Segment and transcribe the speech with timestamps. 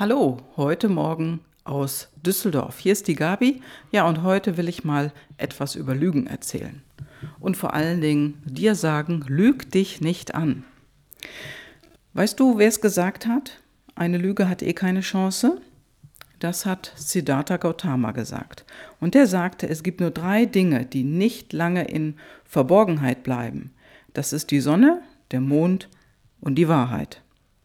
[0.00, 2.78] Hallo, heute Morgen aus Düsseldorf.
[2.78, 3.60] Hier ist die Gabi.
[3.92, 6.80] Ja, und heute will ich mal etwas über Lügen erzählen.
[7.38, 10.64] Und vor allen Dingen dir sagen, lüg dich nicht an.
[12.14, 13.60] Weißt du, wer es gesagt hat?
[13.94, 15.60] Eine Lüge hat eh keine Chance.
[16.38, 18.64] Das hat Siddhartha Gautama gesagt.
[19.00, 22.14] Und der sagte, es gibt nur drei Dinge, die nicht lange in
[22.46, 23.74] Verborgenheit bleiben.
[24.14, 25.90] Das ist die Sonne, der Mond
[26.40, 27.20] und die Wahrheit.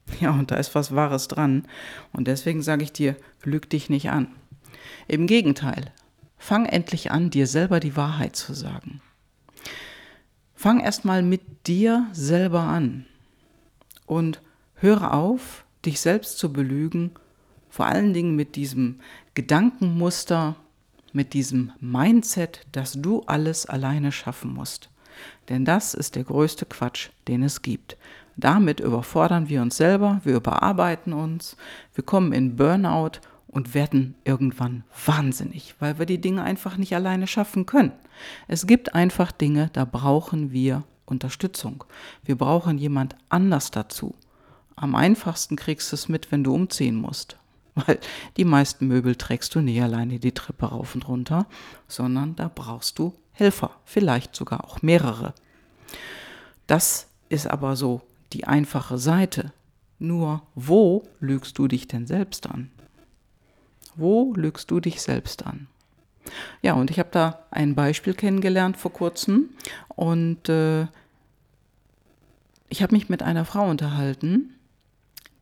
[0.20, 1.66] Ja, und da ist was Wahres dran.
[2.14, 4.27] Und deswegen sage ich dir, lüg dich nicht an.
[5.08, 5.91] Im Gegenteil,
[6.38, 9.02] fang endlich an, dir selber die Wahrheit zu sagen.
[10.54, 13.05] Fang erstmal mit dir selber an
[14.05, 14.41] und
[14.76, 17.12] höre auf, dich selbst zu belügen,
[17.70, 18.99] vor allen Dingen mit diesem
[19.34, 20.55] Gedankenmuster,
[21.13, 24.90] mit diesem Mindset, dass du alles alleine schaffen musst.
[25.49, 27.98] Denn das ist der größte Quatsch, den es gibt.
[28.38, 31.55] Damit überfordern wir uns selber, wir überarbeiten uns,
[31.93, 37.27] wir kommen in Burnout und werden irgendwann wahnsinnig, weil wir die Dinge einfach nicht alleine
[37.27, 37.93] schaffen können.
[38.48, 41.85] Es gibt einfach Dinge, da brauchen wir Unterstützung.
[42.23, 44.15] Wir brauchen jemand anders dazu.
[44.76, 47.38] Am einfachsten kriegst du es mit, wenn du umziehen musst.
[47.76, 47.99] Weil
[48.38, 51.45] die meisten Möbel trägst du nie alleine die Treppe rauf und runter,
[51.88, 55.34] sondern da brauchst du Helfer, vielleicht sogar auch mehrere.
[56.67, 58.01] Das ist aber so
[58.36, 59.54] die einfache Seite.
[59.98, 62.70] Nur wo lügst du dich denn selbst an?
[63.96, 65.68] Wo lügst du dich selbst an?
[66.62, 69.52] Ja, und ich habe da ein Beispiel kennengelernt vor kurzem
[69.88, 70.88] und äh,
[72.68, 74.56] ich habe mich mit einer Frau unterhalten,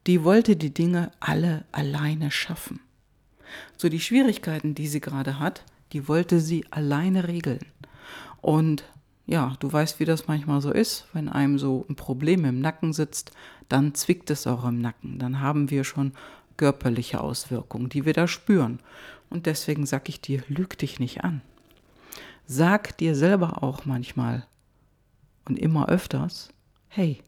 [0.05, 2.79] die wollte die Dinge alle alleine schaffen.
[3.77, 7.65] So die Schwierigkeiten, die sie gerade hat, die wollte sie alleine regeln.
[8.41, 8.83] Und
[9.25, 12.91] ja, du weißt, wie das manchmal so ist, wenn einem so ein Problem im Nacken
[12.93, 13.31] sitzt,
[13.69, 15.19] dann zwickt es auch im Nacken.
[15.19, 16.11] Dann haben wir schon
[16.57, 18.79] körperliche Auswirkungen, die wir da spüren.
[19.29, 21.41] Und deswegen sag ich dir, lüg dich nicht an.
[22.45, 24.45] Sag dir selber auch manchmal
[25.45, 26.49] und immer öfters,
[26.89, 27.21] hey,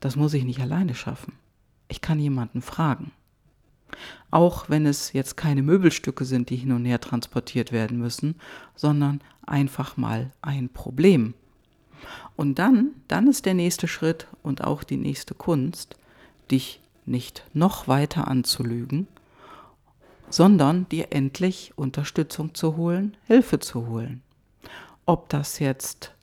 [0.00, 1.34] das muss ich nicht alleine schaffen.
[1.88, 3.12] Ich kann jemanden fragen.
[4.30, 8.36] Auch wenn es jetzt keine Möbelstücke sind, die hin und her transportiert werden müssen,
[8.74, 11.34] sondern einfach mal ein Problem.
[12.36, 15.96] Und dann, dann ist der nächste Schritt und auch die nächste Kunst,
[16.50, 19.06] dich nicht noch weiter anzulügen,
[20.28, 24.22] sondern dir endlich Unterstützung zu holen, Hilfe zu holen.
[25.06, 26.13] Ob das jetzt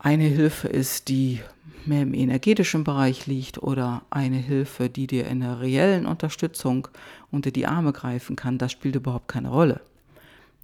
[0.00, 1.40] eine Hilfe ist, die
[1.86, 6.88] mehr im energetischen Bereich liegt oder eine Hilfe, die dir in der reellen Unterstützung
[7.30, 9.80] unter die Arme greifen kann, das spielt überhaupt keine Rolle.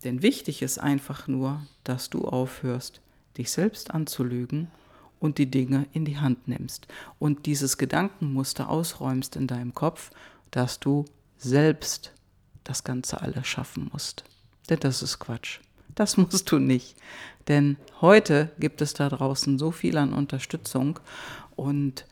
[0.05, 3.01] Denn wichtig ist einfach nur, dass du aufhörst,
[3.37, 4.69] dich selbst anzulügen
[5.21, 6.87] und die Dinge in die Hand nimmst
[7.19, 10.11] und dieses Gedankenmuster ausräumst in deinem Kopf,
[10.51, 11.05] dass du
[11.39, 12.13] selbst
[12.65, 14.25] das Ganze alles schaffen musst.
[14.69, 15.61] Denn das ist Quatsch.
[15.97, 16.95] Das musst du nicht.
[17.49, 21.01] Denn heute gibt es da draußen so viel an Unterstützung
[21.57, 22.07] und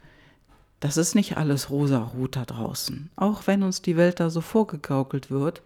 [0.80, 3.10] das ist nicht alles rosa-rot da draußen.
[3.16, 5.62] Auch wenn uns die Welt da so vorgegaukelt wird,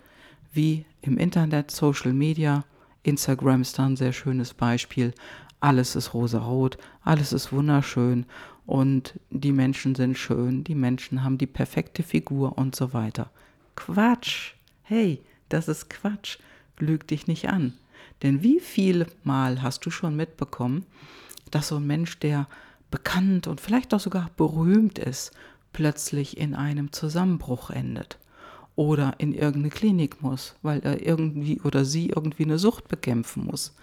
[0.52, 2.64] wie im Internet, Social Media,
[3.02, 5.14] Instagram ist da ein sehr schönes Beispiel.
[5.60, 8.26] Alles ist rosa-rot, alles ist wunderschön
[8.66, 13.30] und die Menschen sind schön, die Menschen haben die perfekte Figur und so weiter.
[13.76, 14.54] Quatsch!
[14.82, 16.38] Hey, das ist Quatsch.
[16.78, 17.74] Lüg dich nicht an.
[18.22, 20.84] Denn wie viel Mal hast du schon mitbekommen,
[21.50, 22.48] dass so ein Mensch, der
[22.90, 25.32] bekannt und vielleicht auch sogar berühmt ist,
[25.72, 28.18] plötzlich in einem Zusammenbruch endet
[28.76, 33.74] oder in irgendeine Klinik muss, weil er irgendwie oder sie irgendwie eine Sucht bekämpfen muss.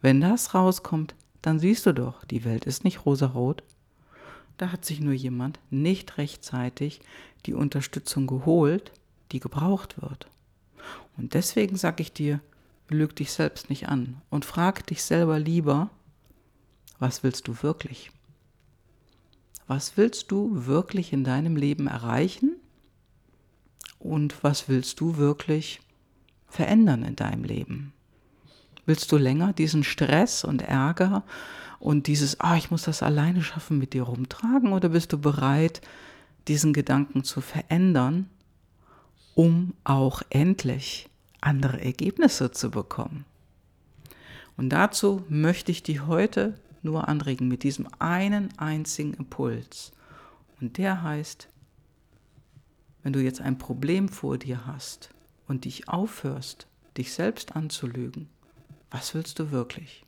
[0.00, 3.62] Wenn das rauskommt, dann siehst du doch, die Welt ist nicht rosarot.
[4.56, 7.00] Da hat sich nur jemand nicht rechtzeitig
[7.46, 8.92] die Unterstützung geholt,
[9.32, 10.28] die gebraucht wird.
[11.16, 12.40] Und deswegen sage ich dir,
[12.88, 15.90] lüg dich selbst nicht an und frag dich selber lieber,
[16.98, 18.10] was willst du wirklich?
[19.66, 22.56] Was willst du wirklich in deinem Leben erreichen?
[23.98, 25.80] Und was willst du wirklich
[26.46, 27.92] verändern in deinem Leben?
[28.84, 31.24] Willst du länger diesen Stress und Ärger
[31.78, 34.72] und dieses, ah, ich muss das alleine schaffen, mit dir rumtragen?
[34.72, 35.80] Oder bist du bereit,
[36.48, 38.28] diesen Gedanken zu verändern,
[39.34, 41.08] um auch endlich
[41.44, 43.24] andere Ergebnisse zu bekommen.
[44.56, 49.92] Und dazu möchte ich dich heute nur anregen mit diesem einen einzigen Impuls.
[50.60, 51.48] Und der heißt,
[53.02, 55.10] wenn du jetzt ein Problem vor dir hast
[55.48, 58.28] und dich aufhörst, dich selbst anzulügen,
[58.90, 60.04] was willst du wirklich?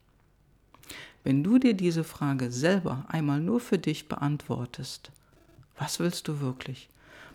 [1.25, 5.11] Wenn du dir diese Frage selber einmal nur für dich beantwortest,
[5.77, 6.89] was willst du wirklich?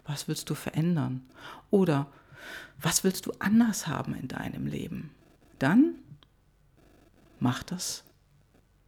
[0.05, 1.21] Was willst du verändern?
[1.69, 2.07] Oder
[2.79, 5.11] was willst du anders haben in deinem Leben?
[5.59, 5.95] Dann
[7.39, 8.03] mach das,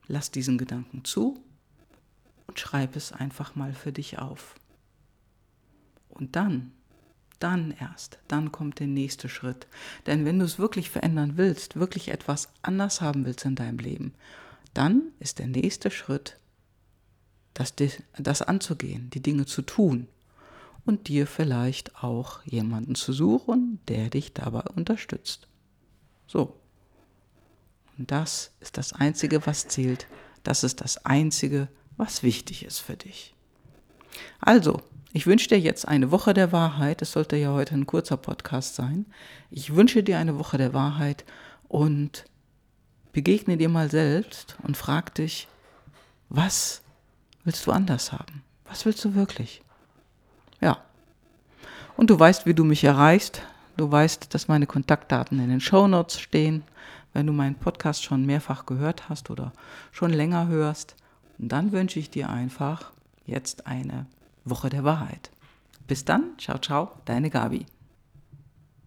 [0.07, 1.39] lass diesen Gedanken zu
[2.47, 4.55] und schreib es einfach mal für dich auf.
[6.09, 6.71] Und dann,
[7.39, 9.67] dann erst, dann kommt der nächste Schritt.
[10.05, 14.13] Denn wenn du es wirklich verändern willst, wirklich etwas anders haben willst in deinem Leben,
[14.73, 16.37] dann ist der nächste Schritt,
[17.53, 17.73] das,
[18.17, 20.07] das anzugehen, die Dinge zu tun
[20.85, 25.47] und dir vielleicht auch jemanden zu suchen, der dich dabei unterstützt.
[26.27, 26.55] So.
[27.97, 30.07] Und das ist das Einzige, was zählt.
[30.43, 33.33] Das ist das Einzige, was wichtig ist für dich.
[34.39, 34.81] Also,
[35.13, 37.01] ich wünsche dir jetzt eine Woche der Wahrheit.
[37.01, 39.05] Es sollte ja heute ein kurzer Podcast sein.
[39.51, 41.23] Ich wünsche dir eine Woche der Wahrheit
[41.67, 42.25] und
[43.11, 45.47] begegne dir mal selbst und frag dich,
[46.29, 46.81] was
[47.43, 48.43] willst du anders haben?
[48.65, 49.61] Was willst du wirklich?
[50.63, 50.77] Ja.
[51.97, 53.41] Und du weißt, wie du mich erreichst.
[53.75, 56.63] Du weißt, dass meine Kontaktdaten in den Show Notes stehen.
[57.11, 59.51] Wenn du meinen Podcast schon mehrfach gehört hast oder
[59.91, 60.95] schon länger hörst,
[61.37, 62.91] dann wünsche ich dir einfach
[63.25, 64.05] jetzt eine
[64.45, 65.31] Woche der Wahrheit.
[65.85, 67.65] Bis dann, ciao, ciao, deine Gabi.